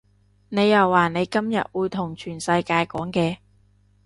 [0.49, 3.37] 你又話你今日會同全世界講嘅